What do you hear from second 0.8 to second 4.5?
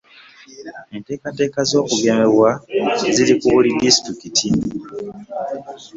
Enteekateeka z'okugemebwa ziri ku buli disitulikiti.